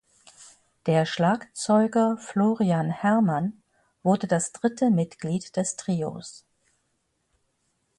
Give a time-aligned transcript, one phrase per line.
[0.87, 3.61] Der Schlagzeuger Florian Hermann
[4.01, 6.43] wurde das dritte Mitglied des Trios.